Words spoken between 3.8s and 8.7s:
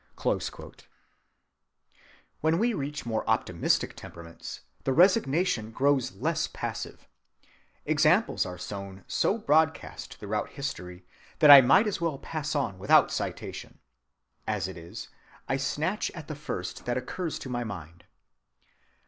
temperaments, the resignation grows less passive. Examples are